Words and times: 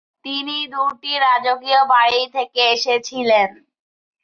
তিনি 0.25 0.57
দুটি 0.73 1.11
রাজকীয় 1.25 1.81
বাড়ি 1.91 2.21
থেকে 2.35 2.61
এসেছিলেন। 2.75 3.49